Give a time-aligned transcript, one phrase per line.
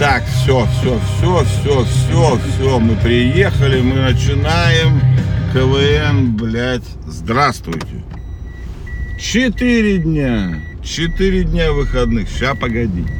[0.00, 4.98] Так, все, все, все, все, все, все, мы приехали, мы начинаем.
[5.52, 8.02] КВН, блядь, здравствуйте.
[9.18, 12.30] Четыре дня, четыре дня выходных.
[12.30, 13.12] Сейчас погодите.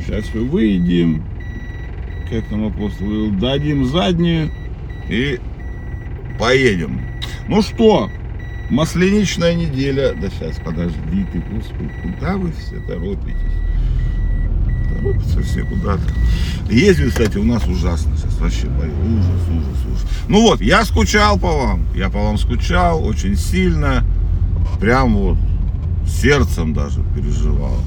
[0.00, 1.22] Сейчас мы выйдем,
[2.30, 4.50] как там апостол говорил, дадим заднюю
[5.10, 5.38] и
[6.38, 7.02] поедем.
[7.48, 8.08] Ну что,
[8.70, 10.14] масленичная неделя.
[10.14, 13.34] Да сейчас, подожди ты, господи, куда вы все торопитесь?
[15.44, 16.02] Все куда-то.
[16.70, 20.06] Ездили, кстати, у нас ужасно сейчас, вообще ужас, ужас, ужас.
[20.28, 24.04] Ну вот, я скучал по вам, я по вам скучал очень сильно,
[24.80, 25.38] прям вот
[26.06, 27.78] сердцем даже переживал.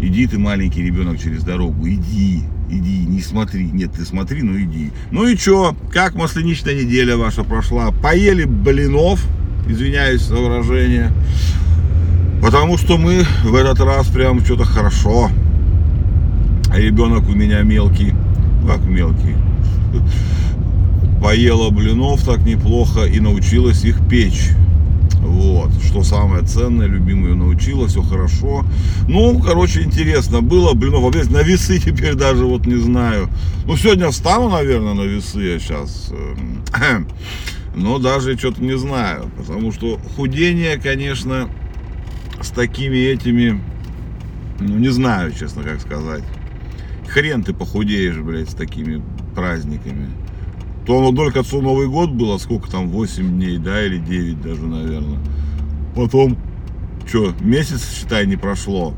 [0.00, 3.70] Иди ты, маленький ребенок, через дорогу, иди, иди, не смотри.
[3.70, 4.90] Нет, ты смотри, ну иди.
[5.10, 7.92] Ну и чё, как масленичная неделя ваша прошла?
[7.92, 9.24] Поели блинов,
[9.68, 11.12] извиняюсь за выражение.
[12.42, 15.30] Потому что мы в этот раз прям что-то хорошо.
[16.72, 18.14] А ребенок у меня мелкий,
[18.66, 19.36] как мелкий,
[21.22, 24.52] поела блинов так неплохо и научилась их печь.
[25.20, 28.64] Вот, что самое ценное, любимую научила, все хорошо.
[29.06, 33.28] Ну, короче, интересно было, блинов, на весы теперь даже вот не знаю.
[33.66, 36.10] Ну, сегодня встану, наверное, на весы я сейчас.
[36.10, 37.06] Эм,
[37.76, 41.50] но даже что-то не знаю, потому что худение, конечно,
[42.40, 43.60] с такими этими,
[44.58, 46.24] ну, не знаю, честно, как сказать.
[47.12, 49.02] Хрен ты похудеешь, блядь, с такими
[49.34, 50.08] праздниками
[50.86, 54.62] то оно только отцу Новый год было, сколько там, 8 дней, да, или 9 даже,
[54.62, 55.20] наверное.
[55.94, 56.36] Потом,
[57.06, 58.94] что, месяц, считай, не прошло.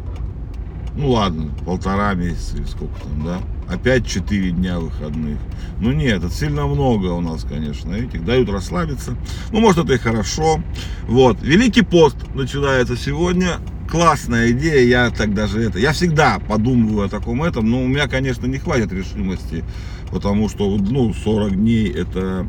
[0.96, 3.40] Ну ладно, полтора месяца или сколько там, да.
[3.68, 5.38] Опять 4 дня выходных.
[5.80, 8.24] Ну нет, это сильно много у нас, конечно, этих.
[8.24, 9.16] Дают расслабиться.
[9.50, 10.62] Ну, может, это и хорошо.
[11.08, 17.08] Вот, Великий пост начинается сегодня классная идея, я так даже это, я всегда подумываю о
[17.08, 19.64] таком этом, но у меня, конечно, не хватит решимости,
[20.10, 22.46] потому что, ну, 40 дней это,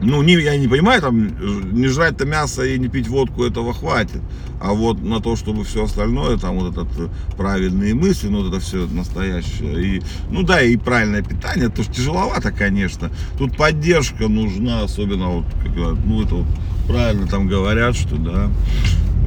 [0.00, 1.28] ну, не, я не понимаю, там,
[1.72, 4.20] не жрать-то мясо и не пить водку, этого хватит,
[4.60, 8.60] а вот на то, чтобы все остальное, там, вот этот правильные мысли, ну, вот это
[8.60, 14.82] все настоящее, и, ну, да, и правильное питание, то что тяжеловато, конечно, тут поддержка нужна,
[14.82, 16.46] особенно, вот, как, ну, это вот,
[16.86, 18.50] правильно там говорят, что, да,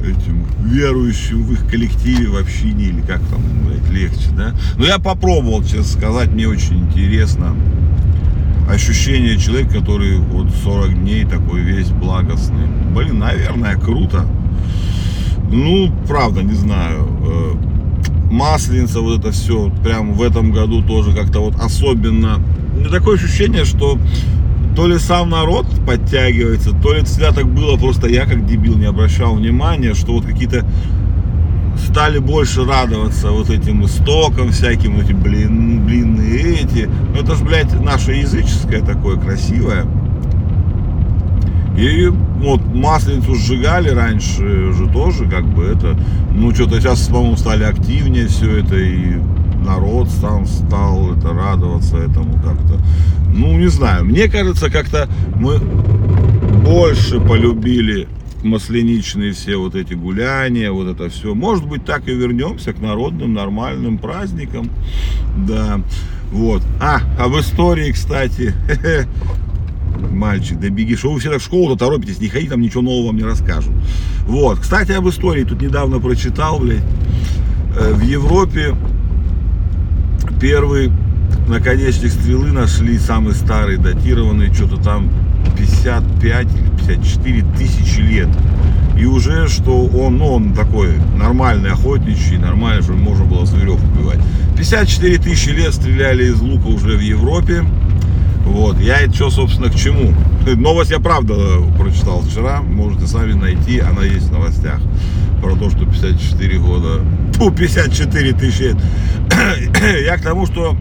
[0.02, 4.54] этим верующим в их коллективе, в общине, или как там, блядь, легче, да.
[4.76, 7.54] Но я попробовал, честно сказать, мне очень интересно
[8.68, 12.66] ощущение человека, который вот 40 дней такой весь благостный.
[12.94, 14.26] Блин, наверное, круто.
[15.50, 17.06] Ну, правда, не знаю.
[17.22, 17.54] Э,
[18.30, 22.40] масленица, вот это все, прям в этом году тоже как-то вот особенно.
[22.78, 23.98] У такое ощущение, что
[24.74, 28.76] то ли сам народ подтягивается, то ли это всегда так было, просто я как дебил
[28.76, 30.64] не обращал внимания, что вот какие-то
[31.78, 36.88] стали больше радоваться вот этим истокам всяким, эти блин, блины эти.
[37.14, 39.84] Ну это же, блядь, наше языческое такое красивое.
[41.76, 42.06] И
[42.38, 45.96] вот масленицу сжигали раньше же тоже, как бы это,
[46.32, 49.14] ну что-то сейчас, по-моему, стали активнее все это, и
[49.64, 52.80] народ сам стал это радоваться этому как-то.
[53.34, 58.08] Ну, не знаю, мне кажется, как-то мы больше полюбили
[58.44, 61.34] масленичные все вот эти гуляния, вот это все.
[61.34, 64.70] Может быть, так и вернемся к народным нормальным праздникам.
[65.36, 65.80] Да,
[66.30, 66.62] вот.
[66.80, 68.54] А, об истории, кстати.
[70.10, 73.06] Мальчик, да беги, что вы все так в школу-то торопитесь, не ходи, там ничего нового
[73.06, 73.72] вам не расскажут.
[74.26, 76.82] Вот, кстати, об истории, тут недавно прочитал, блядь,
[77.78, 78.74] э, в Европе
[80.44, 80.92] Первый
[81.48, 85.08] наконечник стрелы нашли, самый старый, датированный, что-то там
[85.56, 88.28] 55 или 54 тысячи лет.
[88.94, 94.18] И уже, что он, ну, он такой нормальный охотничий, нормальный, чтобы можно было зверев убивать.
[94.58, 97.64] 54 тысячи лет стреляли из лука уже в Европе.
[98.44, 100.12] Вот, я это что, собственно, к чему?
[100.56, 101.34] Новость я правда
[101.78, 104.78] прочитал вчера, можете сами найти, она есть в новостях
[105.40, 107.00] про то, что 54 года,
[107.32, 108.76] фу, 54 тысячи лет.
[110.04, 110.76] Я к тому, что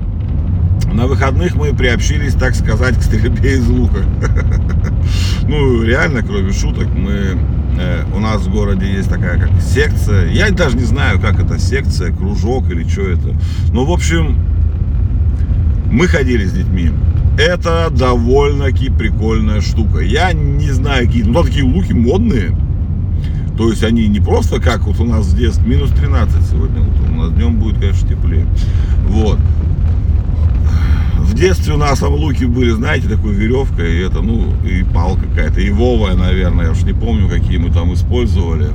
[0.91, 3.99] на выходных мы приобщились, так сказать, к стрельбе из лука.
[5.45, 7.37] Ну, реально, кроме шуток, мы
[7.77, 10.31] э, у нас в городе есть такая как секция.
[10.31, 13.35] Я даже не знаю, как это секция, кружок или что это.
[13.73, 14.37] Ну, в общем,
[15.91, 16.91] мы ходили с детьми.
[17.37, 19.99] Это довольно-таки прикольная штука.
[19.99, 22.55] Я не знаю, какие, ну, такие луки модные.
[23.57, 27.19] То есть они не просто как вот у нас в детстве, минус 13 сегодня утром,
[27.19, 28.47] у нас днем будет, конечно, теплее.
[29.07, 29.37] Вот.
[31.19, 35.23] В детстве у нас там луки были, знаете, такой веревка, и это, ну, и палка
[35.27, 38.69] какая-то, и вовая, наверное, я уж не помню, какие мы там использовали.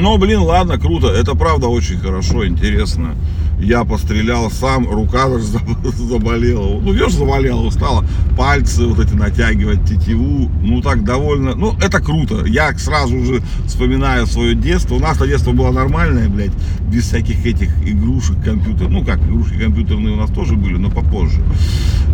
[0.00, 3.14] Но, блин, ладно, круто, это правда очень хорошо, интересно.
[3.58, 6.80] Я пострелял сам, рука даже заб- заболела.
[6.80, 8.04] Ну, видишь, заболела, устала.
[8.36, 10.50] Пальцы вот эти натягивать, тетиву.
[10.62, 11.54] Ну, так довольно.
[11.54, 12.44] Ну, это круто.
[12.46, 14.96] Я сразу же вспоминаю свое детство.
[14.96, 16.52] У нас-то детство было нормальное, блядь,
[16.90, 18.90] без всяких этих игрушек, компьютеров.
[18.90, 21.40] Ну, как, игрушки компьютерные у нас тоже были, но попозже.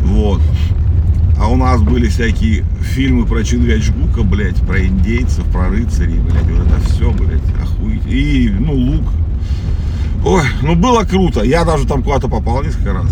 [0.05, 0.41] Вот.
[1.39, 6.67] А у нас были всякие фильмы про Чингачгука, блядь, про индейцев, про рыцарей, блядь, вот
[6.67, 8.03] это все, блядь, охуеть.
[8.07, 9.05] И, ну, лук.
[10.25, 11.43] Ой, ну было круто.
[11.43, 13.07] Я даже там куда-то попал несколько раз.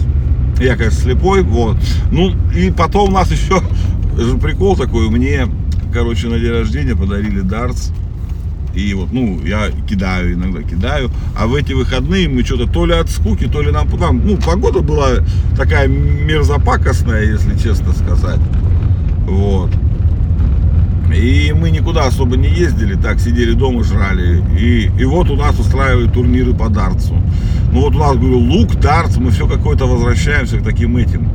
[0.61, 1.77] Я, конечно, слепой, вот.
[2.11, 3.63] Ну, и потом у нас еще
[4.41, 5.47] прикол такой, мне,
[5.93, 7.91] короче, на день рождения подарили дартс.
[8.75, 11.11] И вот, ну, я кидаю, иногда кидаю.
[11.37, 14.37] А в эти выходные мы что-то то ли от скуки, то ли нам, нам ну,
[14.37, 15.25] погода была
[15.57, 18.41] такая мерзопакостная, если честно сказать.
[19.27, 19.71] Вот.
[21.15, 24.43] И мы никуда особо не ездили, так сидели дома, жрали.
[24.59, 27.15] И, и вот у нас устраивают турниры по дартсу.
[27.73, 31.29] Ну вот у нас, говорю, лук, дартс, мы все какое-то возвращаемся к таким этим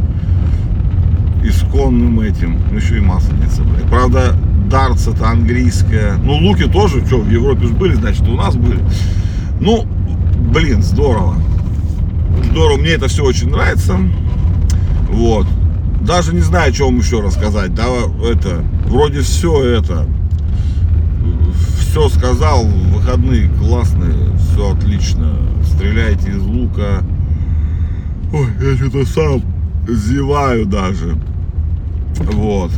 [1.44, 2.58] исконным этим.
[2.72, 3.90] Ну еще и масленица, блядь.
[3.90, 4.36] Правда,
[4.70, 6.16] дартс это английская.
[6.24, 8.80] Ну, луки тоже, что, в Европе же были, значит, у нас были.
[9.60, 9.86] Ну,
[10.54, 11.36] блин, здорово.
[12.52, 13.98] Здорово, мне это все очень нравится.
[15.10, 15.48] Вот.
[16.02, 17.76] Даже не знаю, что вам еще рассказать.
[17.76, 17.86] Да,
[18.24, 20.08] это, вроде все это,
[21.94, 25.36] все сказал, выходные классные, все отлично.
[25.64, 27.04] Стреляйте из лука.
[28.34, 29.44] Ой, я что-то сам
[29.88, 31.16] зеваю даже.
[32.32, 32.72] Вот.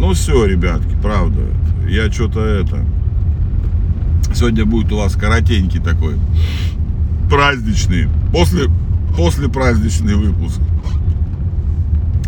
[0.00, 1.40] Ну все, ребятки, правда.
[1.88, 2.84] Я что-то это.
[4.34, 6.16] Сегодня будет у вас коротенький такой
[7.30, 8.08] праздничный.
[8.32, 8.64] После,
[9.16, 10.60] после праздничный выпуск.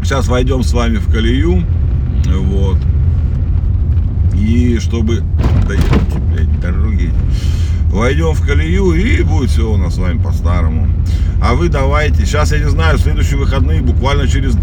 [0.05, 1.65] Сейчас войдем с вами в колею.
[2.29, 2.79] Вот.
[4.43, 5.23] И чтобы...
[5.69, 5.75] Да
[6.35, 7.13] блядь, дороги.
[7.91, 10.89] Войдем в колею и будет все у нас с вами по-старому.
[11.41, 12.27] А вы давайте.
[12.27, 14.57] Сейчас, я не знаю, следующие выходные буквально через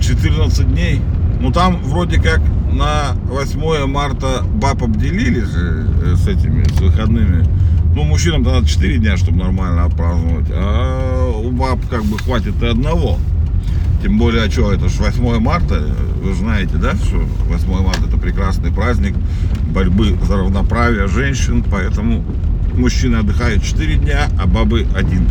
[0.00, 1.00] 14 дней.
[1.40, 2.40] Ну там вроде как
[2.72, 7.44] на 8 марта баб обделили же э, с этими, с выходными.
[7.94, 10.46] Ну, мужчинам-то надо 4 дня, чтобы нормально отпраздновать.
[10.52, 13.18] А у баб как бы хватит и одного.
[14.02, 15.84] Тем более, а что, это же 8 марта,
[16.22, 17.16] вы знаете, да, что
[17.48, 19.14] 8 марта это прекрасный праздник
[19.72, 22.24] борьбы за равноправие женщин, поэтому
[22.74, 25.26] мужчины отдыхают 4 дня, а бабы один.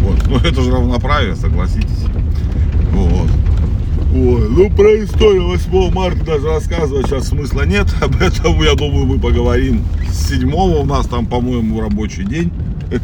[0.00, 0.26] Вот.
[0.26, 2.04] Ну это же равноправие, согласитесь.
[2.92, 3.30] Вот.
[4.12, 7.86] Ой, ну про историю 8 марта даже рассказывать сейчас смысла нет.
[8.00, 9.84] Об этом, я думаю, мы поговорим.
[10.08, 12.52] С 7 у нас там, по-моему, рабочий день.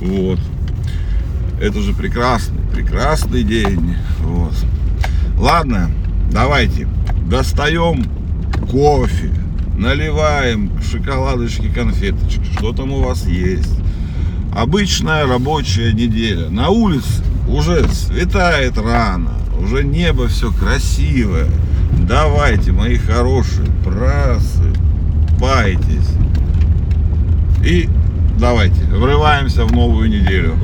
[0.00, 0.38] Вот.
[1.60, 3.96] Это же прекрасный, прекрасный день.
[4.20, 4.54] Вот.
[5.38, 5.90] Ладно,
[6.30, 6.88] давайте.
[7.26, 8.04] Достаем
[8.70, 9.30] кофе,
[9.76, 12.44] наливаем шоколадочки, конфеточки.
[12.56, 13.78] Что там у вас есть?
[14.54, 16.48] Обычная рабочая неделя.
[16.50, 19.32] На улице уже светает рано.
[19.58, 21.48] Уже небо все красивое.
[22.06, 24.72] Давайте, мои хорошие, просыпайтесь.
[27.64, 27.88] И
[28.38, 30.56] давайте, врываемся в новую неделю.